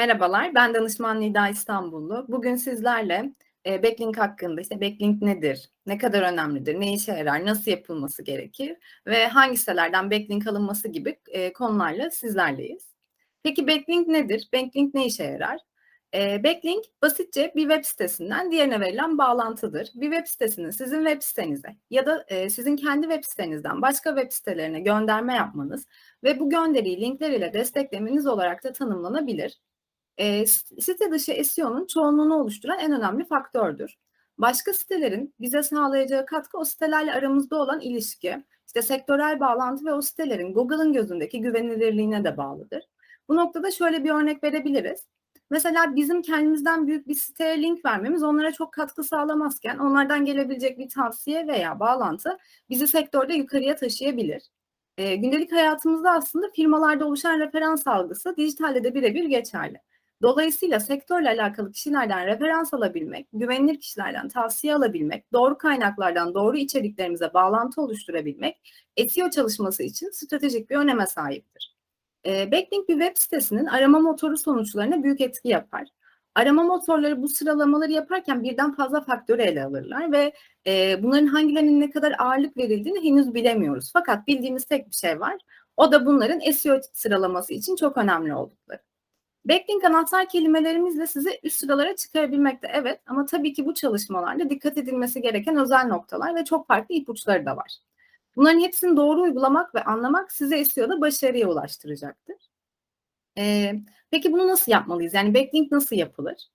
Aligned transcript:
Merhabalar, 0.00 0.54
ben 0.54 0.74
danışman 0.74 1.20
Nida 1.20 1.48
İstanbullu. 1.48 2.26
Bugün 2.28 2.56
sizlerle 2.56 3.32
e, 3.66 3.82
backlink 3.82 4.18
hakkında, 4.18 4.60
işte 4.60 4.80
backlink 4.80 5.22
nedir, 5.22 5.70
ne 5.86 5.98
kadar 5.98 6.22
önemlidir, 6.32 6.80
ne 6.80 6.94
işe 6.94 7.12
yarar, 7.12 7.46
nasıl 7.46 7.70
yapılması 7.70 8.22
gerekir 8.22 8.76
ve 9.06 9.26
hangi 9.26 9.56
sitelerden 9.56 10.10
backlink 10.10 10.46
alınması 10.46 10.88
gibi 10.88 11.18
e, 11.28 11.52
konularla 11.52 12.10
sizlerleyiz. 12.10 12.94
Peki 13.42 13.66
backlink 13.66 14.08
nedir? 14.08 14.48
Backlink 14.54 14.94
ne 14.94 15.06
işe 15.06 15.24
yarar? 15.24 15.58
E, 16.14 16.44
backlink 16.44 16.84
basitçe 17.02 17.52
bir 17.56 17.68
web 17.68 17.84
sitesinden 17.84 18.50
diğerine 18.50 18.80
verilen 18.80 19.18
bağlantıdır. 19.18 19.90
Bir 19.94 20.12
web 20.12 20.26
sitesini 20.26 20.72
sizin 20.72 21.04
web 21.04 21.22
sitenize 21.22 21.76
ya 21.90 22.06
da 22.06 22.24
e, 22.28 22.50
sizin 22.50 22.76
kendi 22.76 23.02
web 23.08 23.24
sitenizden 23.24 23.82
başka 23.82 24.16
web 24.16 24.32
sitelerine 24.32 24.80
gönderme 24.80 25.34
yapmanız 25.34 25.86
ve 26.24 26.40
bu 26.40 26.50
gönderiyi 26.50 27.00
linkler 27.00 27.30
ile 27.30 27.52
desteklemeniz 27.52 28.26
olarak 28.26 28.64
da 28.64 28.72
tanımlanabilir 28.72 29.60
e, 30.20 30.46
site 30.46 31.10
dışı 31.10 31.44
SEO'nun 31.44 31.86
çoğunluğunu 31.86 32.34
oluşturan 32.34 32.78
en 32.78 32.92
önemli 32.92 33.24
faktördür. 33.24 33.98
Başka 34.38 34.72
sitelerin 34.72 35.34
bize 35.40 35.62
sağlayacağı 35.62 36.26
katkı 36.26 36.58
o 36.58 36.64
sitelerle 36.64 37.12
aramızda 37.12 37.56
olan 37.56 37.80
ilişki, 37.80 38.44
işte 38.66 38.82
sektörel 38.82 39.40
bağlantı 39.40 39.84
ve 39.84 39.92
o 39.92 40.02
sitelerin 40.02 40.54
Google'ın 40.54 40.92
gözündeki 40.92 41.40
güvenilirliğine 41.40 42.24
de 42.24 42.36
bağlıdır. 42.36 42.84
Bu 43.28 43.36
noktada 43.36 43.70
şöyle 43.70 44.04
bir 44.04 44.10
örnek 44.10 44.44
verebiliriz. 44.44 45.06
Mesela 45.50 45.96
bizim 45.96 46.22
kendimizden 46.22 46.86
büyük 46.86 47.08
bir 47.08 47.14
siteye 47.14 47.62
link 47.62 47.84
vermemiz 47.84 48.22
onlara 48.22 48.52
çok 48.52 48.72
katkı 48.72 49.04
sağlamazken 49.04 49.78
onlardan 49.78 50.24
gelebilecek 50.24 50.78
bir 50.78 50.88
tavsiye 50.88 51.46
veya 51.46 51.80
bağlantı 51.80 52.38
bizi 52.70 52.86
sektörde 52.86 53.34
yukarıya 53.34 53.76
taşıyabilir. 53.76 54.42
E, 54.98 55.16
gündelik 55.16 55.52
hayatımızda 55.52 56.10
aslında 56.10 56.50
firmalarda 56.56 57.06
oluşan 57.06 57.40
referans 57.40 57.86
algısı 57.86 58.36
dijitalde 58.36 58.84
de 58.84 58.94
birebir 58.94 59.24
geçerli. 59.24 59.80
Dolayısıyla 60.22 60.80
sektörle 60.80 61.28
alakalı 61.28 61.72
kişilerden 61.72 62.26
referans 62.26 62.74
alabilmek, 62.74 63.28
güvenilir 63.32 63.80
kişilerden 63.80 64.28
tavsiye 64.28 64.74
alabilmek, 64.74 65.32
doğru 65.32 65.58
kaynaklardan 65.58 66.34
doğru 66.34 66.56
içeriklerimize 66.56 67.34
bağlantı 67.34 67.82
oluşturabilmek 67.82 68.60
SEO 69.08 69.30
çalışması 69.30 69.82
için 69.82 70.10
stratejik 70.10 70.70
bir 70.70 70.76
öneme 70.76 71.06
sahiptir. 71.06 71.76
E, 72.26 72.52
Backlink 72.52 72.88
bir 72.88 73.00
web 73.00 73.16
sitesinin 73.16 73.66
arama 73.66 74.00
motoru 74.00 74.36
sonuçlarına 74.36 75.02
büyük 75.02 75.20
etki 75.20 75.48
yapar. 75.48 75.88
Arama 76.34 76.62
motorları 76.62 77.22
bu 77.22 77.28
sıralamaları 77.28 77.92
yaparken 77.92 78.42
birden 78.42 78.72
fazla 78.72 79.00
faktörü 79.00 79.42
ele 79.42 79.64
alırlar 79.64 80.12
ve 80.12 80.32
e, 80.66 81.02
bunların 81.02 81.26
hangilerinin 81.26 81.80
ne 81.80 81.90
kadar 81.90 82.14
ağırlık 82.18 82.56
verildiğini 82.56 83.04
henüz 83.04 83.34
bilemiyoruz. 83.34 83.90
Fakat 83.92 84.26
bildiğimiz 84.26 84.64
tek 84.64 84.88
bir 84.88 84.94
şey 84.94 85.20
var. 85.20 85.38
O 85.76 85.92
da 85.92 86.06
bunların 86.06 86.50
SEO 86.52 86.80
sıralaması 86.92 87.54
için 87.54 87.76
çok 87.76 87.96
önemli 87.96 88.34
oldukları. 88.34 88.89
Backlink 89.44 89.84
anahtar 89.84 90.28
kelimelerimizle 90.28 91.06
sizi 91.06 91.40
üst 91.42 91.58
sıralara 91.58 91.96
çıkarabilmekte 91.96 92.68
evet 92.74 93.00
ama 93.06 93.26
tabii 93.26 93.52
ki 93.52 93.66
bu 93.66 93.74
çalışmalarda 93.74 94.50
dikkat 94.50 94.78
edilmesi 94.78 95.22
gereken 95.22 95.56
özel 95.56 95.86
noktalar 95.86 96.34
ve 96.34 96.44
çok 96.44 96.66
farklı 96.66 96.94
ipuçları 96.94 97.46
da 97.46 97.56
var. 97.56 97.76
Bunların 98.36 98.60
hepsini 98.60 98.96
doğru 98.96 99.20
uygulamak 99.22 99.74
ve 99.74 99.84
anlamak 99.84 100.32
size 100.32 100.64
SEO'da 100.64 101.00
başarıya 101.00 101.48
ulaştıracaktır. 101.48 102.36
Ee, 103.38 103.74
peki 104.10 104.32
bunu 104.32 104.48
nasıl 104.48 104.72
yapmalıyız? 104.72 105.14
Yani 105.14 105.34
backlink 105.34 105.72
nasıl 105.72 105.96
yapılır? 105.96 106.48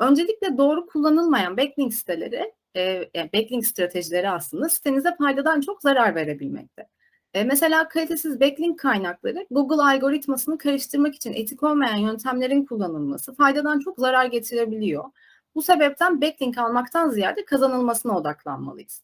Öncelikle 0.00 0.58
doğru 0.58 0.86
kullanılmayan 0.86 1.56
backlink 1.56 1.94
siteleri, 1.94 2.54
e, 2.76 3.10
yani 3.14 3.30
backlink 3.34 3.66
stratejileri 3.66 4.30
aslında 4.30 4.68
sitenize 4.68 5.16
faydadan 5.16 5.60
çok 5.60 5.82
zarar 5.82 6.14
verebilmekte. 6.14 6.88
E, 7.36 7.44
mesela 7.44 7.88
kalitesiz 7.88 8.40
backlink 8.40 8.78
kaynakları 8.78 9.46
Google 9.50 9.82
algoritmasını 9.82 10.58
karıştırmak 10.58 11.14
için 11.14 11.32
etik 11.32 11.62
olmayan 11.62 11.96
yöntemlerin 11.96 12.64
kullanılması 12.64 13.34
faydadan 13.34 13.78
çok 13.78 13.98
zarar 13.98 14.24
getirebiliyor. 14.24 15.04
Bu 15.54 15.62
sebepten 15.62 16.20
backlink 16.20 16.58
almaktan 16.58 17.10
ziyade 17.10 17.44
kazanılmasına 17.44 18.18
odaklanmalıyız. 18.18 19.02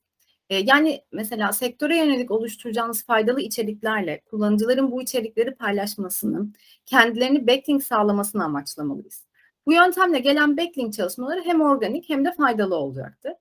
E, 0.51 0.57
yani 0.57 1.03
mesela 1.13 1.53
sektöre 1.53 1.97
yönelik 1.99 2.31
oluşturacağınız 2.31 3.05
faydalı 3.05 3.41
içeriklerle 3.41 4.21
kullanıcıların 4.21 4.91
bu 4.91 5.03
içerikleri 5.03 5.55
paylaşmasını, 5.55 6.47
kendilerini 6.87 7.47
backlink 7.47 7.85
sağlamasını 7.85 8.45
amaçlamalıyız. 8.45 9.27
Bu 9.67 9.73
yöntemle 9.73 10.19
gelen 10.19 10.57
backlink 10.57 10.95
çalışmaları 10.95 11.41
hem 11.45 11.61
organik 11.61 12.09
hem 12.09 12.25
de 12.25 12.33
faydalı 12.33 12.77
olacaktır. 12.77 13.33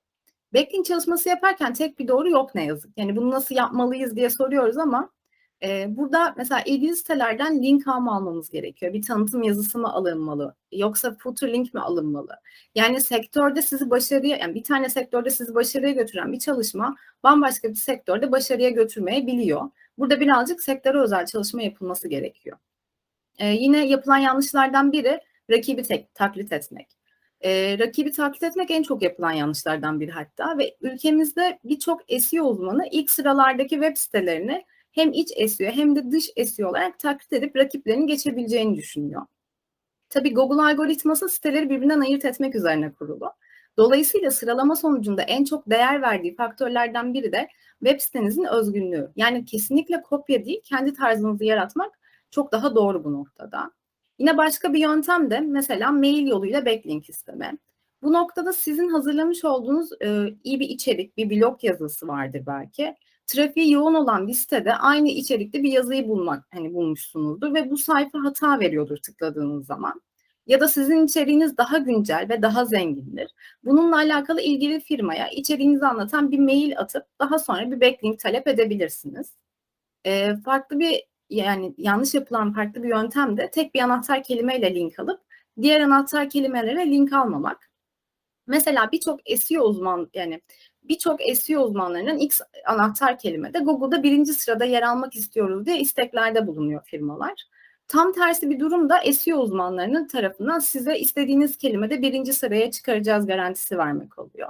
Backlink 0.53 0.85
çalışması 0.85 1.29
yaparken 1.29 1.73
tek 1.73 1.99
bir 1.99 2.07
doğru 2.07 2.29
yok 2.29 2.55
ne 2.55 2.65
yazık. 2.65 2.97
Yani 2.97 3.15
bunu 3.15 3.31
nasıl 3.31 3.55
yapmalıyız 3.55 4.15
diye 4.15 4.29
soruyoruz 4.29 4.77
ama 4.77 5.09
e, 5.63 5.97
burada 5.97 6.33
mesela 6.37 6.61
ilgili 6.61 6.95
sitelerden 6.95 7.63
link 7.63 7.87
alma 7.87 8.15
almamız 8.15 8.49
gerekiyor. 8.49 8.93
Bir 8.93 9.01
tanıtım 9.01 9.43
yazısı 9.43 9.79
mı 9.79 9.93
alınmalı? 9.93 10.55
Yoksa 10.71 11.15
footer 11.19 11.53
link 11.53 11.73
mi 11.73 11.79
alınmalı? 11.79 12.39
Yani 12.75 13.01
sektörde 13.01 13.61
sizi 13.61 13.89
başarıya, 13.89 14.37
yani 14.37 14.55
bir 14.55 14.63
tane 14.63 14.89
sektörde 14.89 15.29
sizi 15.29 15.55
başarıya 15.55 15.91
götüren 15.91 16.33
bir 16.33 16.39
çalışma 16.39 16.95
bambaşka 17.23 17.69
bir 17.69 17.75
sektörde 17.75 18.31
başarıya 18.31 18.69
götürmeyebiliyor. 18.69 19.69
Burada 19.97 20.19
birazcık 20.19 20.61
sektöre 20.61 20.99
özel 20.99 21.25
çalışma 21.25 21.61
yapılması 21.61 22.07
gerekiyor. 22.07 22.57
E, 23.39 23.47
yine 23.47 23.87
yapılan 23.87 24.17
yanlışlardan 24.17 24.91
biri 24.91 25.19
rakibi 25.49 25.83
tek, 25.83 26.15
taklit 26.15 26.51
etmek. 26.51 27.00
E, 27.43 27.79
rakibi 27.79 28.11
taklit 28.11 28.43
etmek 28.43 28.71
en 28.71 28.83
çok 28.83 29.01
yapılan 29.01 29.31
yanlışlardan 29.31 29.99
biri 29.99 30.11
hatta 30.11 30.57
ve 30.57 30.75
ülkemizde 30.81 31.59
birçok 31.63 32.01
SEO 32.21 32.45
uzmanı 32.45 32.87
ilk 32.91 33.11
sıralardaki 33.11 33.75
web 33.75 33.97
sitelerini 33.97 34.65
hem 34.91 35.13
iç 35.13 35.51
SEO 35.51 35.71
hem 35.71 35.95
de 35.95 36.11
dış 36.11 36.25
SEO 36.49 36.69
olarak 36.69 36.99
taklit 36.99 37.33
edip 37.33 37.55
rakiplerini 37.55 38.05
geçebileceğini 38.05 38.77
düşünüyor. 38.77 39.21
Tabii 40.09 40.33
Google 40.33 40.61
algoritması 40.61 41.29
siteleri 41.29 41.69
birbirinden 41.69 41.99
ayırt 41.99 42.25
etmek 42.25 42.55
üzerine 42.55 42.93
kurulu. 42.93 43.31
Dolayısıyla 43.77 44.31
sıralama 44.31 44.75
sonucunda 44.75 45.21
en 45.21 45.43
çok 45.43 45.69
değer 45.69 46.01
verdiği 46.01 46.35
faktörlerden 46.35 47.13
biri 47.13 47.31
de 47.31 47.47
web 47.83 47.99
sitenizin 47.99 48.43
özgünlüğü. 48.43 49.11
Yani 49.15 49.45
kesinlikle 49.45 50.01
kopya 50.01 50.45
değil, 50.45 50.61
kendi 50.63 50.93
tarzınızı 50.93 51.43
yaratmak 51.43 51.99
çok 52.31 52.51
daha 52.51 52.75
doğru 52.75 53.03
bu 53.03 53.13
noktada. 53.13 53.71
Yine 54.21 54.37
başka 54.37 54.73
bir 54.73 54.79
yöntem 54.79 55.31
de 55.31 55.39
mesela 55.39 55.91
mail 55.91 56.27
yoluyla 56.27 56.65
backlink 56.65 57.09
isteme. 57.09 57.57
Bu 58.03 58.13
noktada 58.13 58.53
sizin 58.53 58.89
hazırlamış 58.89 59.45
olduğunuz 59.45 59.89
e, 60.01 60.35
iyi 60.43 60.59
bir 60.59 60.69
içerik, 60.69 61.17
bir 61.17 61.29
blog 61.29 61.63
yazısı 61.63 62.07
vardır 62.07 62.43
belki. 62.47 62.95
Trafiği 63.27 63.71
yoğun 63.71 63.93
olan 63.93 64.27
bir 64.27 64.33
sitede 64.33 64.73
aynı 64.73 65.09
içerikte 65.09 65.63
bir 65.63 65.71
yazıyı 65.71 66.07
bulmak 66.07 66.45
hani 66.53 66.73
bulmuşsunuzdur 66.73 67.53
ve 67.53 67.69
bu 67.71 67.77
sayfa 67.77 68.23
hata 68.23 68.59
veriyordur 68.59 68.97
tıkladığınız 68.97 69.65
zaman. 69.65 70.01
Ya 70.47 70.59
da 70.59 70.67
sizin 70.67 71.05
içeriğiniz 71.05 71.57
daha 71.57 71.77
güncel 71.77 72.27
ve 72.29 72.41
daha 72.41 72.65
zengindir. 72.65 73.31
Bununla 73.63 73.95
alakalı 73.95 74.41
ilgili 74.41 74.79
firmaya 74.79 75.29
içeriğinizi 75.29 75.85
anlatan 75.85 76.31
bir 76.31 76.39
mail 76.39 76.79
atıp 76.79 77.05
daha 77.19 77.39
sonra 77.39 77.71
bir 77.71 77.81
backlink 77.81 78.19
talep 78.19 78.47
edebilirsiniz. 78.47 79.33
E, 80.05 80.35
farklı 80.45 80.79
bir 80.79 81.10
yani 81.31 81.73
yanlış 81.77 82.13
yapılan 82.13 82.53
farklı 82.53 82.83
bir 82.83 82.89
yöntem 82.89 83.37
de 83.37 83.51
tek 83.51 83.75
bir 83.75 83.79
anahtar 83.79 84.23
kelimeyle 84.23 84.75
link 84.75 84.99
alıp 84.99 85.21
diğer 85.61 85.81
anahtar 85.81 86.29
kelimelere 86.29 86.91
link 86.91 87.13
almamak. 87.13 87.71
Mesela 88.47 88.91
birçok 88.91 89.19
SEO 89.37 89.63
uzman 89.63 90.09
yani 90.13 90.41
birçok 90.83 91.19
SEO 91.35 91.61
uzmanlarının 91.61 92.17
ilk 92.17 92.33
anahtar 92.65 93.19
kelimede 93.19 93.59
Google'da 93.59 94.03
birinci 94.03 94.33
sırada 94.33 94.65
yer 94.65 94.83
almak 94.83 95.15
istiyoruz 95.15 95.65
diye 95.65 95.79
isteklerde 95.79 96.47
bulunuyor 96.47 96.81
firmalar. 96.85 97.47
Tam 97.87 98.13
tersi 98.13 98.49
bir 98.49 98.59
durumda 98.59 99.13
SEO 99.13 99.37
uzmanlarının 99.37 100.07
tarafından 100.07 100.59
size 100.59 100.99
istediğiniz 100.99 101.57
kelimede 101.57 102.01
birinci 102.01 102.33
sıraya 102.33 102.71
çıkaracağız 102.71 103.27
garantisi 103.27 103.77
vermek 103.77 104.19
oluyor. 104.19 104.49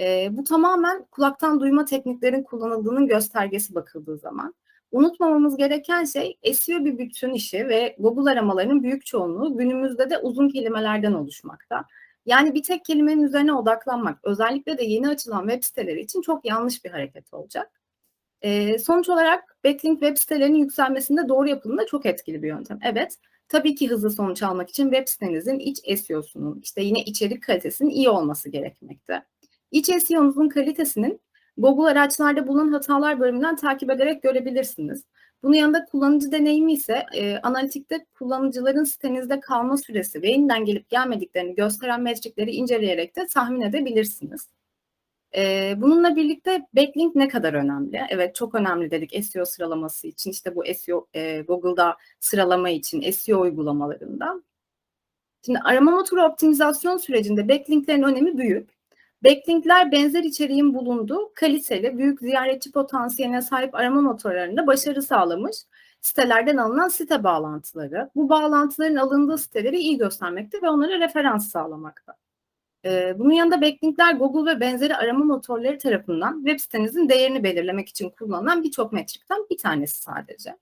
E, 0.00 0.28
bu 0.30 0.44
tamamen 0.44 1.04
kulaktan 1.10 1.60
duyma 1.60 1.84
tekniklerin 1.84 2.42
kullanıldığının 2.42 3.06
göstergesi 3.06 3.74
bakıldığı 3.74 4.18
zaman. 4.18 4.54
Unutmamamız 4.92 5.56
gereken 5.56 6.04
şey 6.04 6.38
SEO 6.54 6.84
bir 6.84 6.98
bütün 6.98 7.32
işi 7.32 7.68
ve 7.68 7.96
Google 7.98 8.30
aramalarının 8.30 8.82
büyük 8.82 9.06
çoğunluğu 9.06 9.58
günümüzde 9.58 10.10
de 10.10 10.18
uzun 10.18 10.48
kelimelerden 10.48 11.12
oluşmakta. 11.12 11.84
Yani 12.26 12.54
bir 12.54 12.62
tek 12.62 12.84
kelimenin 12.84 13.22
üzerine 13.22 13.52
odaklanmak 13.52 14.18
özellikle 14.24 14.78
de 14.78 14.84
yeni 14.84 15.08
açılan 15.08 15.48
web 15.48 15.62
siteleri 15.62 16.00
için 16.00 16.20
çok 16.22 16.44
yanlış 16.44 16.84
bir 16.84 16.90
hareket 16.90 17.34
olacak. 17.34 17.80
Ee, 18.42 18.78
sonuç 18.78 19.08
olarak 19.08 19.56
backlink 19.64 20.00
web 20.00 20.16
sitelerinin 20.16 20.58
yükselmesinde 20.58 21.28
doğru 21.28 21.48
yapımında 21.48 21.86
çok 21.86 22.06
etkili 22.06 22.42
bir 22.42 22.48
yöntem. 22.48 22.78
Evet, 22.82 23.16
tabii 23.48 23.74
ki 23.74 23.90
hızlı 23.90 24.10
sonuç 24.10 24.42
almak 24.42 24.70
için 24.70 24.90
web 24.90 25.08
sitenizin 25.08 25.58
iç 25.58 26.00
SEO'sunun, 26.00 26.60
işte 26.62 26.82
yine 26.82 27.00
içerik 27.00 27.42
kalitesinin 27.42 27.90
iyi 27.90 28.08
olması 28.08 28.48
gerekmekte. 28.48 29.24
İç 29.70 29.86
SEO'nuzun 29.86 30.48
kalitesinin 30.48 31.20
Google 31.58 31.90
araçlarda 31.90 32.46
bulunan 32.46 32.72
hatalar 32.72 33.20
bölümünden 33.20 33.56
takip 33.56 33.90
ederek 33.90 34.22
görebilirsiniz. 34.22 35.04
Bunun 35.42 35.54
yanında 35.54 35.84
kullanıcı 35.84 36.32
deneyimi 36.32 36.72
ise 36.72 37.06
e, 37.14 37.38
analitikte 37.38 38.06
kullanıcıların 38.14 38.84
sitenizde 38.84 39.40
kalma 39.40 39.76
süresi 39.76 40.22
ve 40.22 40.28
yeniden 40.28 40.64
gelip 40.64 40.88
gelmediklerini 40.88 41.54
gösteren 41.54 42.02
metrikleri 42.02 42.50
inceleyerek 42.50 43.16
de 43.16 43.26
tahmin 43.26 43.60
edebilirsiniz. 43.60 44.48
E, 45.36 45.74
bununla 45.76 46.16
birlikte 46.16 46.66
backlink 46.76 47.14
ne 47.14 47.28
kadar 47.28 47.54
önemli? 47.54 48.06
Evet 48.10 48.34
çok 48.34 48.54
önemli 48.54 48.90
dedik 48.90 49.24
SEO 49.24 49.44
sıralaması 49.44 50.06
için 50.06 50.30
işte 50.30 50.56
bu 50.56 50.64
SEO 50.74 51.06
e, 51.14 51.40
Google'da 51.40 51.96
sıralama 52.20 52.70
için 52.70 53.10
SEO 53.10 53.40
uygulamalarında. 53.40 54.42
Şimdi 55.46 55.58
arama 55.58 55.90
motoru 55.90 56.22
optimizasyon 56.22 56.96
sürecinde 56.96 57.48
backlinklerin 57.48 58.02
önemi 58.02 58.38
büyük. 58.38 58.79
Backlinkler 59.24 59.92
benzer 59.92 60.24
içeriğin 60.24 60.74
bulunduğu 60.74 61.32
kaliteli, 61.34 61.98
büyük 61.98 62.20
ziyaretçi 62.20 62.72
potansiyeline 62.72 63.42
sahip 63.42 63.74
arama 63.74 64.00
motorlarında 64.00 64.66
başarı 64.66 65.02
sağlamış 65.02 65.56
sitelerden 66.00 66.56
alınan 66.56 66.88
site 66.88 67.24
bağlantıları. 67.24 68.10
Bu 68.14 68.28
bağlantıların 68.28 68.96
alındığı 68.96 69.38
siteleri 69.38 69.78
iyi 69.78 69.98
göstermekte 69.98 70.62
ve 70.62 70.68
onlara 70.68 71.00
referans 71.00 71.50
sağlamakta. 71.50 72.16
Ee, 72.84 73.18
bunun 73.18 73.32
yanında 73.32 73.60
backlinkler 73.60 74.14
Google 74.14 74.56
ve 74.56 74.60
benzeri 74.60 74.96
arama 74.96 75.24
motorları 75.24 75.78
tarafından 75.78 76.44
web 76.44 76.60
sitenizin 76.60 77.08
değerini 77.08 77.44
belirlemek 77.44 77.88
için 77.88 78.10
kullanılan 78.10 78.62
birçok 78.62 78.92
metrikten 78.92 79.46
bir 79.50 79.58
tanesi 79.58 80.00
sadece. 80.00 80.56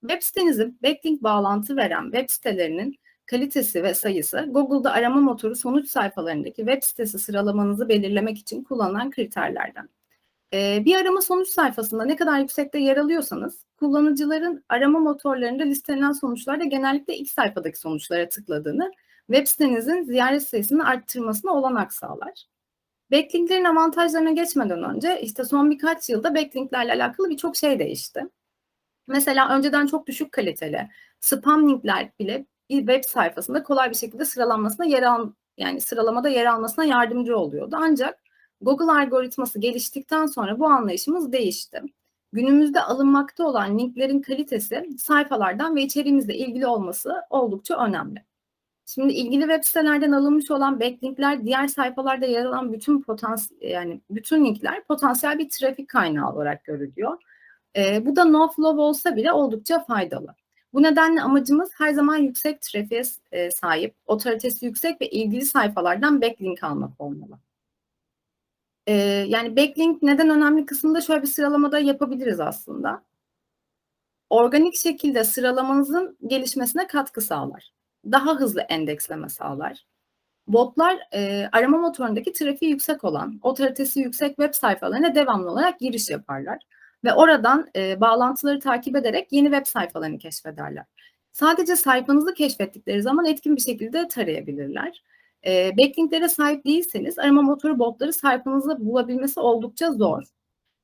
Web 0.00 0.22
sitenizin 0.22 0.78
backlink 0.82 1.22
bağlantı 1.22 1.76
veren 1.76 2.02
web 2.02 2.30
sitelerinin 2.30 2.98
kalitesi 3.30 3.82
ve 3.82 3.94
sayısı 3.94 4.46
Google'da 4.50 4.92
arama 4.92 5.20
motoru 5.20 5.56
sonuç 5.56 5.90
sayfalarındaki 5.90 6.56
web 6.56 6.82
sitesi 6.82 7.18
sıralamanızı 7.18 7.88
belirlemek 7.88 8.38
için 8.38 8.64
kullanılan 8.64 9.10
kriterlerden. 9.10 9.88
Ee, 10.52 10.82
bir 10.84 10.96
arama 10.96 11.20
sonuç 11.20 11.48
sayfasında 11.48 12.04
ne 12.04 12.16
kadar 12.16 12.38
yüksekte 12.38 12.78
yer 12.78 12.96
alıyorsanız 12.96 13.64
kullanıcıların 13.78 14.64
arama 14.68 14.98
motorlarında 14.98 15.62
listelenen 15.62 16.12
sonuçlarda 16.12 16.64
genellikle 16.64 17.16
ilk 17.16 17.30
sayfadaki 17.30 17.78
sonuçlara 17.78 18.28
tıkladığını 18.28 18.92
web 19.26 19.46
sitenizin 19.46 20.02
ziyaret 20.02 20.42
sayısını 20.42 20.86
arttırmasına 20.86 21.52
olanak 21.52 21.92
sağlar. 21.92 22.44
Backlinklerin 23.12 23.64
avantajlarına 23.64 24.30
geçmeden 24.30 24.82
önce 24.82 25.20
işte 25.20 25.44
son 25.44 25.70
birkaç 25.70 26.08
yılda 26.08 26.34
backlinklerle 26.34 26.92
alakalı 26.92 27.30
birçok 27.30 27.56
şey 27.56 27.78
değişti. 27.78 28.26
Mesela 29.06 29.56
önceden 29.56 29.86
çok 29.86 30.06
düşük 30.06 30.32
kaliteli 30.32 30.88
spam 31.20 31.68
linkler 31.68 32.10
bile 32.18 32.46
bir 32.70 32.78
web 32.78 33.04
sayfasında 33.04 33.62
kolay 33.62 33.90
bir 33.90 33.94
şekilde 33.94 34.24
sıralanmasına 34.24 34.86
yer 34.86 35.02
al 35.02 35.32
yani 35.58 35.80
sıralamada 35.80 36.28
yer 36.28 36.46
almasına 36.46 36.84
yardımcı 36.84 37.36
oluyordu. 37.38 37.76
Ancak 37.80 38.18
Google 38.60 38.92
algoritması 38.92 39.60
geliştikten 39.60 40.26
sonra 40.26 40.58
bu 40.58 40.66
anlayışımız 40.66 41.32
değişti. 41.32 41.82
Günümüzde 42.32 42.82
alınmakta 42.82 43.44
olan 43.44 43.78
linklerin 43.78 44.20
kalitesi 44.22 44.88
sayfalardan 44.98 45.76
ve 45.76 45.82
içeriğimizle 45.82 46.36
ilgili 46.36 46.66
olması 46.66 47.22
oldukça 47.30 47.86
önemli. 47.86 48.24
Şimdi 48.86 49.12
ilgili 49.12 49.40
web 49.40 49.64
sitelerden 49.64 50.12
alınmış 50.12 50.50
olan 50.50 50.80
backlinkler 50.80 51.44
diğer 51.44 51.68
sayfalarda 51.68 52.26
yer 52.26 52.44
alan 52.44 52.72
bütün 52.72 53.02
potansiyel 53.02 53.70
yani 53.70 54.00
bütün 54.10 54.44
linkler 54.44 54.84
potansiyel 54.84 55.38
bir 55.38 55.48
trafik 55.48 55.88
kaynağı 55.88 56.32
olarak 56.32 56.64
görülüyor. 56.64 57.18
E, 57.76 58.06
bu 58.06 58.16
da 58.16 58.24
no 58.24 58.48
flow 58.48 58.82
olsa 58.82 59.16
bile 59.16 59.32
oldukça 59.32 59.84
faydalı. 59.84 60.34
Bu 60.72 60.82
nedenle 60.82 61.22
amacımız 61.22 61.70
her 61.78 61.92
zaman 61.92 62.16
yüksek 62.16 62.62
trafiğe 62.62 63.02
e, 63.32 63.50
sahip, 63.50 63.94
otoritesi 64.06 64.66
yüksek 64.66 65.00
ve 65.00 65.08
ilgili 65.10 65.46
sayfalardan 65.46 66.22
backlink 66.22 66.64
almak 66.64 67.00
olmalı. 67.00 67.38
E, 68.86 68.92
yani 69.28 69.56
backlink 69.56 70.02
neden 70.02 70.30
önemli 70.30 70.66
kısmında 70.66 71.00
şöyle 71.00 71.22
bir 71.22 71.26
sıralamada 71.26 71.78
yapabiliriz 71.78 72.40
aslında. 72.40 73.02
Organik 74.30 74.76
şekilde 74.76 75.24
sıralamanızın 75.24 76.16
gelişmesine 76.26 76.86
katkı 76.86 77.20
sağlar. 77.20 77.72
Daha 78.04 78.34
hızlı 78.34 78.60
endeksleme 78.60 79.28
sağlar. 79.28 79.86
Botlar 80.46 80.98
e, 81.14 81.48
arama 81.52 81.78
motorundaki 81.78 82.32
trafiği 82.32 82.70
yüksek 82.70 83.04
olan, 83.04 83.40
otoritesi 83.42 84.00
yüksek 84.00 84.36
web 84.36 84.54
sayfalarına 84.54 85.14
devamlı 85.14 85.50
olarak 85.50 85.80
giriş 85.80 86.10
yaparlar 86.10 86.58
ve 87.04 87.12
oradan 87.14 87.68
e, 87.76 88.00
bağlantıları 88.00 88.60
takip 88.60 88.96
ederek 88.96 89.32
yeni 89.32 89.46
web 89.46 89.66
sayfalarını 89.66 90.18
keşfederler. 90.18 90.84
Sadece 91.32 91.76
sayfanızı 91.76 92.34
keşfettikleri 92.34 93.02
zaman 93.02 93.24
etkin 93.24 93.56
bir 93.56 93.60
şekilde 93.60 94.08
tarayabilirler. 94.08 95.02
E, 95.46 95.76
backlinklere 95.78 96.28
sahip 96.28 96.64
değilseniz 96.64 97.18
arama 97.18 97.42
motoru 97.42 97.78
botları 97.78 98.12
sayfanızı 98.12 98.86
bulabilmesi 98.86 99.40
oldukça 99.40 99.92
zor. 99.92 100.22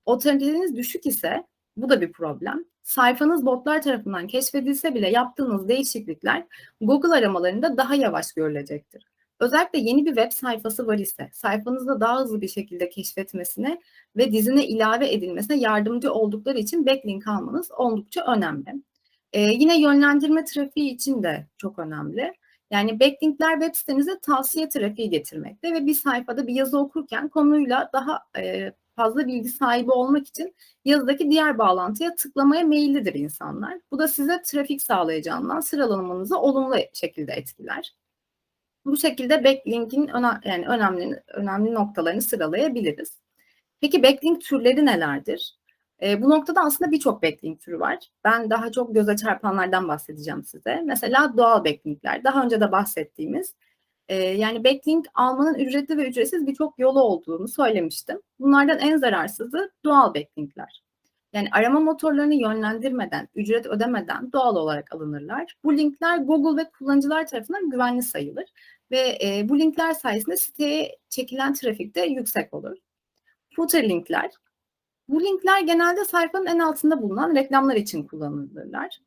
Otoriteniz 0.06 0.76
düşük 0.76 1.06
ise 1.06 1.46
bu 1.76 1.88
da 1.88 2.00
bir 2.00 2.12
problem. 2.12 2.64
Sayfanız 2.82 3.46
botlar 3.46 3.82
tarafından 3.82 4.26
keşfedilse 4.26 4.94
bile 4.94 5.10
yaptığınız 5.10 5.68
değişiklikler 5.68 6.44
Google 6.80 7.14
aramalarında 7.14 7.76
daha 7.76 7.94
yavaş 7.94 8.32
görülecektir. 8.32 9.06
Özellikle 9.40 9.78
yeni 9.78 10.06
bir 10.06 10.14
web 10.14 10.32
sayfası 10.32 10.86
var 10.86 10.98
ise 10.98 11.30
sayfanızda 11.32 12.00
daha 12.00 12.20
hızlı 12.20 12.40
bir 12.40 12.48
şekilde 12.48 12.88
keşfetmesine 12.88 13.80
ve 14.16 14.32
dizine 14.32 14.66
ilave 14.66 15.12
edilmesine 15.12 15.58
yardımcı 15.58 16.12
oldukları 16.12 16.58
için 16.58 16.86
backlink 16.86 17.28
almanız 17.28 17.70
oldukça 17.72 18.24
önemli. 18.24 18.82
Ee, 19.32 19.40
yine 19.40 19.80
yönlendirme 19.80 20.44
trafiği 20.44 20.94
için 20.94 21.22
de 21.22 21.46
çok 21.58 21.78
önemli. 21.78 22.34
Yani 22.70 23.00
backlinkler 23.00 23.60
web 23.60 23.74
sitenize 23.74 24.18
tavsiye 24.18 24.68
trafiği 24.68 25.10
getirmekte 25.10 25.72
ve 25.72 25.86
bir 25.86 25.94
sayfada 25.94 26.46
bir 26.46 26.54
yazı 26.54 26.78
okurken 26.78 27.28
konuyla 27.28 27.90
daha 27.92 28.22
e, 28.38 28.72
fazla 28.96 29.26
bilgi 29.26 29.48
sahibi 29.48 29.90
olmak 29.90 30.26
için 30.28 30.54
yazıdaki 30.84 31.30
diğer 31.30 31.58
bağlantıya 31.58 32.14
tıklamaya 32.14 32.64
meyillidir 32.64 33.14
insanlar. 33.14 33.80
Bu 33.90 33.98
da 33.98 34.08
size 34.08 34.42
trafik 34.42 34.82
sağlayacağından 34.82 35.60
sıralamanızı 35.60 36.38
olumlu 36.38 36.76
şekilde 36.92 37.32
etkiler. 37.32 37.94
Bu 38.86 38.96
şekilde 38.96 39.44
backlink'in 39.44 40.10
yani 40.44 40.66
önemli 40.66 41.22
önemli 41.28 41.74
noktalarını 41.74 42.22
sıralayabiliriz. 42.22 43.18
Peki 43.80 44.02
backlink 44.02 44.40
türleri 44.40 44.86
nelerdir? 44.86 45.56
E, 46.02 46.22
bu 46.22 46.30
noktada 46.30 46.60
aslında 46.60 46.90
birçok 46.90 47.22
backlink 47.22 47.60
türü 47.60 47.80
var. 47.80 47.98
Ben 48.24 48.50
daha 48.50 48.72
çok 48.72 48.94
göze 48.94 49.16
çarpanlardan 49.16 49.88
bahsedeceğim 49.88 50.44
size. 50.44 50.82
Mesela 50.84 51.36
doğal 51.36 51.64
backlinkler. 51.64 52.24
Daha 52.24 52.44
önce 52.44 52.60
de 52.60 52.72
bahsettiğimiz 52.72 53.54
e, 54.08 54.16
yani 54.16 54.64
backlink 54.64 55.06
almanın 55.14 55.54
ücretli 55.54 55.96
ve 55.96 56.08
ücretsiz 56.08 56.46
birçok 56.46 56.78
yolu 56.78 57.00
olduğunu 57.00 57.48
söylemiştim. 57.48 58.20
Bunlardan 58.40 58.78
en 58.78 58.96
zararsızı 58.96 59.70
doğal 59.84 60.14
backlinkler. 60.14 60.82
Yani 61.32 61.48
arama 61.52 61.80
motorlarını 61.80 62.34
yönlendirmeden, 62.34 63.28
ücret 63.34 63.66
ödemeden 63.66 64.32
doğal 64.32 64.56
olarak 64.56 64.94
alınırlar. 64.94 65.56
Bu 65.64 65.76
linkler 65.76 66.18
Google 66.18 66.62
ve 66.62 66.70
kullanıcılar 66.70 67.26
tarafından 67.26 67.70
güvenli 67.70 68.02
sayılır 68.02 68.44
ve 68.90 69.18
e, 69.22 69.48
bu 69.48 69.58
linkler 69.58 69.92
sayesinde 69.92 70.36
siteye 70.36 70.98
çekilen 71.08 71.54
trafik 71.54 71.94
de 71.94 72.00
yüksek 72.00 72.54
olur. 72.54 72.76
Footer 73.56 73.88
linkler. 73.88 74.30
Bu 75.08 75.20
linkler 75.20 75.60
genelde 75.60 76.04
sayfanın 76.04 76.46
en 76.46 76.58
altında 76.58 77.02
bulunan 77.02 77.36
reklamlar 77.36 77.76
için 77.76 78.02
kullanılırlar. 78.02 78.98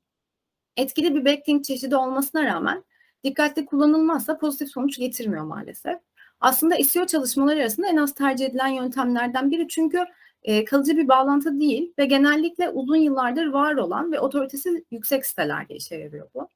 Etkili 0.78 1.16
bir 1.16 1.26
backlink 1.26 1.66
çeşidi 1.66 1.96
olmasına 1.96 2.46
rağmen 2.46 2.84
dikkatli 3.24 3.66
kullanılmazsa 3.66 4.38
pozitif 4.38 4.70
sonuç 4.70 4.98
getirmiyor 4.98 5.44
maalesef. 5.44 6.00
Aslında 6.40 6.76
SEO 6.84 7.06
çalışmaları 7.06 7.60
arasında 7.60 7.88
en 7.88 7.98
az 7.98 8.14
tercih 8.14 8.46
edilen 8.46 8.68
yöntemlerden 8.68 9.52
biri 9.52 9.68
çünkü 9.68 10.06
e, 10.44 10.66
kalıcı 10.66 10.98
bir 10.98 11.08
bağlantı 11.08 11.60
değil 11.60 11.94
ve 11.98 12.06
genellikle 12.06 12.70
uzun 12.70 12.96
yıllardır 12.96 13.48
var 13.48 13.76
olan 13.76 14.12
ve 14.12 14.20
otoritesi 14.20 14.86
yüksek 14.92 15.26
sitelerde 15.26 15.76
işe 15.76 15.96
yarıyor 15.96 16.30
bu. 16.34 16.48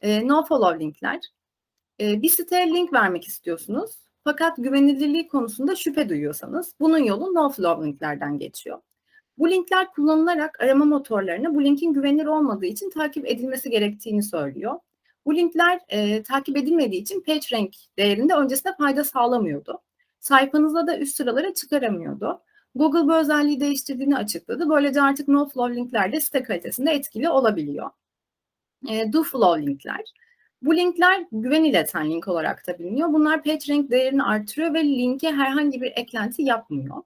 E, 0.00 0.28
no 0.28 0.44
follow 0.44 0.78
linkler. 0.78 1.20
E, 2.00 2.22
bir 2.22 2.28
siteye 2.28 2.68
link 2.68 2.92
vermek 2.92 3.28
istiyorsunuz 3.28 3.90
fakat 4.24 4.56
güvenilirliği 4.58 5.28
konusunda 5.28 5.76
şüphe 5.76 6.08
duyuyorsanız 6.08 6.74
bunun 6.80 6.98
yolu 6.98 7.34
no 7.34 7.50
follow 7.50 7.86
linklerden 7.86 8.38
geçiyor. 8.38 8.78
Bu 9.38 9.50
linkler 9.50 9.92
kullanılarak 9.92 10.60
arama 10.60 10.84
motorlarına 10.84 11.54
bu 11.54 11.64
linkin 11.64 11.92
güvenilir 11.92 12.26
olmadığı 12.26 12.66
için 12.66 12.90
takip 12.90 13.26
edilmesi 13.26 13.70
gerektiğini 13.70 14.22
söylüyor. 14.22 14.74
Bu 15.26 15.36
linkler 15.36 15.80
e, 15.88 16.22
takip 16.22 16.56
edilmediği 16.56 17.02
için 17.02 17.20
PageRank 17.20 17.74
değerinde 17.98 18.34
öncesinde 18.34 18.74
fayda 18.78 19.04
sağlamıyordu. 19.04 19.82
Sayfanızda 20.20 20.86
da 20.86 20.98
üst 20.98 21.16
sıralara 21.16 21.54
çıkaramıyordu. 21.54 22.40
Google 22.74 23.08
bu 23.08 23.16
özelliği 23.16 23.60
değiştirdiğini 23.60 24.16
açıkladı. 24.16 24.68
Böylece 24.68 25.02
artık 25.02 25.28
no-flow 25.28 25.76
linkler 25.76 26.12
de 26.12 26.20
site 26.20 26.42
kalitesinde 26.42 26.90
etkili 26.90 27.28
olabiliyor. 27.28 27.90
E, 28.88 28.92
do-flow 28.92 29.66
linkler. 29.66 30.04
Bu 30.62 30.76
linkler 30.76 31.26
güven 31.32 31.64
ileten 31.64 32.10
link 32.10 32.28
olarak 32.28 32.66
da 32.66 32.78
biliniyor. 32.78 33.12
Bunlar 33.12 33.42
PageRank 33.42 33.90
değerini 33.90 34.22
artırıyor 34.22 34.74
ve 34.74 34.84
linke 34.84 35.32
herhangi 35.32 35.80
bir 35.80 35.92
eklenti 35.96 36.42
yapmıyor. 36.42 37.02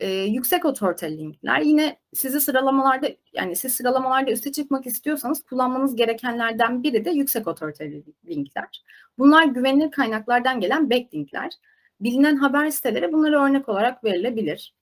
Ee, 0.00 0.08
yüksek 0.10 0.64
otorite 0.64 1.18
linkler 1.18 1.60
yine 1.60 1.98
sizi 2.14 2.40
sıralamalarda 2.40 3.08
yani 3.32 3.56
siz 3.56 3.74
sıralamalarda 3.74 4.30
üste 4.30 4.52
çıkmak 4.52 4.86
istiyorsanız 4.86 5.42
kullanmanız 5.42 5.96
gerekenlerden 5.96 6.82
biri 6.82 7.04
de 7.04 7.10
yüksek 7.10 7.46
otoriteli 7.48 8.04
linkler. 8.28 8.82
Bunlar 9.18 9.44
güvenilir 9.44 9.90
kaynaklardan 9.90 10.60
gelen 10.60 10.90
backlinkler. 10.90 11.50
Bilinen 12.00 12.36
haber 12.36 12.70
siteleri 12.70 13.12
bunlara 13.12 13.44
örnek 13.44 13.68
olarak 13.68 14.04
verilebilir. 14.04 14.74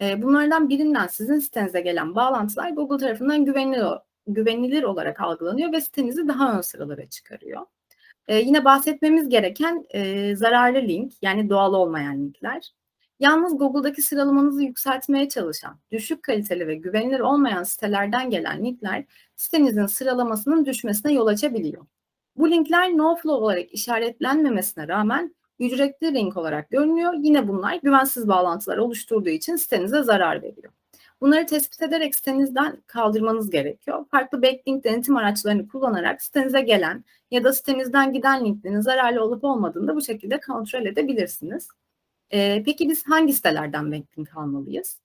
Ee, 0.00 0.22
bunlardan 0.22 0.68
birinden 0.68 1.06
sizin 1.06 1.38
sitenize 1.38 1.80
gelen 1.80 2.14
bağlantılar 2.14 2.70
Google 2.70 2.98
tarafından 3.06 3.44
güvenilir 3.44 3.84
güvenilir 4.26 4.82
olarak 4.82 5.20
algılanıyor 5.20 5.72
ve 5.72 5.80
sitenizi 5.80 6.28
daha 6.28 6.58
ön 6.58 6.60
sıralara 6.60 7.06
çıkarıyor. 7.06 7.60
Ee, 8.28 8.38
yine 8.38 8.64
bahsetmemiz 8.64 9.28
gereken 9.28 9.86
e, 9.90 10.36
zararlı 10.36 10.78
link 10.78 11.12
yani 11.22 11.50
doğal 11.50 11.74
olmayan 11.74 12.18
linkler. 12.18 12.72
Yalnız 13.20 13.58
Google'daki 13.58 14.02
sıralamanızı 14.02 14.62
yükseltmeye 14.62 15.28
çalışan, 15.28 15.78
düşük 15.92 16.22
kaliteli 16.22 16.66
ve 16.66 16.74
güvenilir 16.74 17.20
olmayan 17.20 17.62
sitelerden 17.62 18.30
gelen 18.30 18.64
linkler 18.64 19.04
sitenizin 19.36 19.86
sıralamasının 19.86 20.66
düşmesine 20.66 21.12
yol 21.12 21.26
açabiliyor. 21.26 21.86
Bu 22.36 22.50
linkler 22.50 22.90
no-flow 22.90 23.32
olarak 23.32 23.74
işaretlenmemesine 23.74 24.88
rağmen 24.88 25.34
ücretli 25.58 26.14
link 26.14 26.36
olarak 26.36 26.70
görünüyor. 26.70 27.14
Yine 27.18 27.48
bunlar 27.48 27.74
güvensiz 27.74 28.28
bağlantılar 28.28 28.76
oluşturduğu 28.76 29.28
için 29.28 29.56
sitenize 29.56 30.02
zarar 30.02 30.42
veriyor. 30.42 30.72
Bunları 31.24 31.46
tespit 31.46 31.82
ederek 31.82 32.14
sitenizden 32.14 32.82
kaldırmanız 32.86 33.50
gerekiyor. 33.50 34.04
Farklı 34.10 34.42
backlink 34.42 34.84
denetim 34.84 35.16
araçlarını 35.16 35.68
kullanarak 35.68 36.22
sitenize 36.22 36.60
gelen 36.60 37.04
ya 37.30 37.44
da 37.44 37.52
sitenizden 37.52 38.12
giden 38.12 38.44
linklerin 38.44 38.80
zararlı 38.80 39.24
olup 39.24 39.44
olmadığını 39.44 39.88
da 39.88 39.96
bu 39.96 40.02
şekilde 40.02 40.40
kontrol 40.40 40.86
edebilirsiniz. 40.86 41.68
Ee, 42.32 42.62
peki 42.66 42.88
biz 42.88 43.06
hangi 43.06 43.32
sitelerden 43.32 43.92
backlink 43.92 44.36
almalıyız? 44.36 45.00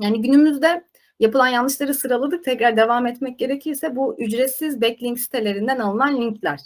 Yani 0.00 0.22
günümüzde 0.22 0.84
yapılan 1.20 1.48
yanlışları 1.48 1.94
sıraladık. 1.94 2.44
Tekrar 2.44 2.76
devam 2.76 3.06
etmek 3.06 3.38
gerekirse 3.38 3.96
bu 3.96 4.16
ücretsiz 4.18 4.80
backlink 4.80 5.20
sitelerinden 5.20 5.78
alınan 5.78 6.20
linkler. 6.20 6.60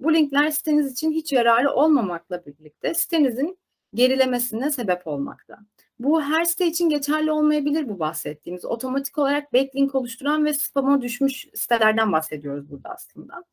Bu 0.00 0.14
linkler 0.14 0.50
siteniz 0.50 0.92
için 0.92 1.12
hiç 1.12 1.32
yararı 1.32 1.70
olmamakla 1.70 2.46
birlikte 2.46 2.94
sitenizin 2.94 3.58
gerilemesine 3.94 4.70
sebep 4.70 5.06
olmakta. 5.06 5.58
Bu 5.98 6.22
her 6.22 6.44
site 6.44 6.66
için 6.66 6.88
geçerli 6.88 7.32
olmayabilir 7.32 7.88
bu 7.88 7.98
bahsettiğimiz. 7.98 8.64
Otomatik 8.64 9.18
olarak 9.18 9.52
backlink 9.52 9.94
oluşturan 9.94 10.44
ve 10.44 10.54
spam'a 10.54 11.02
düşmüş 11.02 11.46
sitelerden 11.54 12.12
bahsediyoruz 12.12 12.70
burada 12.70 12.88
aslında. 12.88 13.44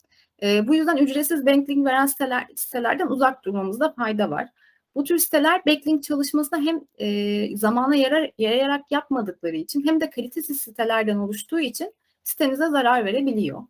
E, 0.43 0.67
bu 0.67 0.75
yüzden 0.75 0.97
ücretsiz 0.97 1.45
backlink 1.45 1.87
veren 1.87 2.05
siteler, 2.05 2.47
sitelerden 2.55 3.07
uzak 3.07 3.45
durmamızda 3.45 3.91
fayda 3.91 4.29
var. 4.29 4.49
Bu 4.95 5.03
tür 5.03 5.17
siteler 5.17 5.65
backlink 5.65 6.03
çalışmasına 6.03 6.59
hem 6.59 6.81
e, 6.97 7.57
zamana 7.57 7.95
yarar, 7.95 8.31
yarayarak 8.37 8.91
yapmadıkları 8.91 9.55
için 9.55 9.85
hem 9.87 10.01
de 10.01 10.09
kalitesiz 10.09 10.61
sitelerden 10.61 11.17
oluştuğu 11.17 11.59
için 11.59 11.93
sitenize 12.23 12.69
zarar 12.69 13.05
verebiliyor. 13.05 13.63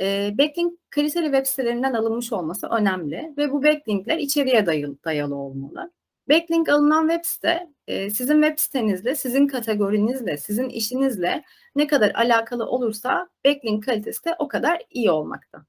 E, 0.00 0.34
backlink 0.38 0.90
kaliteli 0.90 1.24
web 1.24 1.46
sitelerinden 1.46 1.92
alınmış 1.92 2.32
olması 2.32 2.66
önemli 2.68 3.34
ve 3.36 3.52
bu 3.52 3.62
backlinkler 3.62 4.18
içeriye 4.18 4.66
dayalı, 4.66 4.96
dayalı 5.04 5.34
olmalı. 5.34 5.92
Backlink 6.28 6.68
alınan 6.68 7.08
web 7.08 7.24
site 7.24 7.68
e, 7.86 8.10
sizin 8.10 8.42
web 8.42 8.58
sitenizle, 8.58 9.14
sizin 9.14 9.46
kategorinizle, 9.46 10.36
sizin 10.36 10.68
işinizle 10.68 11.44
ne 11.76 11.86
kadar 11.86 12.10
alakalı 12.14 12.66
olursa 12.66 13.28
backlink 13.46 13.84
kalitesi 13.84 14.24
de 14.24 14.36
o 14.38 14.48
kadar 14.48 14.82
iyi 14.90 15.10
olmakta. 15.10 15.66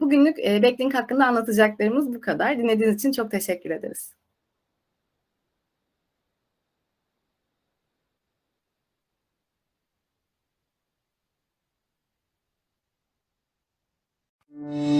Bugünlük 0.00 0.38
e, 0.38 0.62
backlink 0.62 0.94
hakkında 0.94 1.26
anlatacaklarımız 1.26 2.14
bu 2.14 2.20
kadar. 2.20 2.58
Dinlediğiniz 2.58 2.96
için 2.96 3.12
çok 3.12 3.30
teşekkür 3.30 3.70
ederiz. 3.70 4.19
Mm-hmm. 14.70 14.99